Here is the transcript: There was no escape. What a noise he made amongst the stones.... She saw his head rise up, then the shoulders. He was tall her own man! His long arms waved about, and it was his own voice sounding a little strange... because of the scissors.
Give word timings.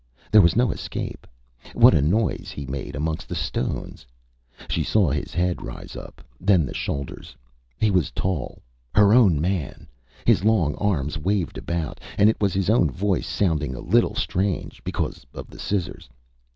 There 0.31 0.41
was 0.41 0.55
no 0.55 0.71
escape. 0.71 1.27
What 1.75 1.93
a 1.93 2.01
noise 2.01 2.49
he 2.49 2.65
made 2.65 2.95
amongst 2.95 3.29
the 3.29 3.35
stones.... 3.35 4.07
She 4.67 4.83
saw 4.83 5.11
his 5.11 5.31
head 5.31 5.61
rise 5.61 5.95
up, 5.95 6.23
then 6.39 6.65
the 6.65 6.73
shoulders. 6.73 7.35
He 7.79 7.91
was 7.91 8.09
tall 8.09 8.63
her 8.95 9.13
own 9.13 9.39
man! 9.39 9.87
His 10.25 10.43
long 10.43 10.73
arms 10.77 11.19
waved 11.19 11.59
about, 11.59 11.99
and 12.17 12.31
it 12.31 12.41
was 12.41 12.51
his 12.55 12.67
own 12.67 12.89
voice 12.89 13.27
sounding 13.27 13.75
a 13.75 13.79
little 13.79 14.15
strange... 14.15 14.83
because 14.83 15.23
of 15.35 15.51
the 15.51 15.59
scissors. 15.59 16.09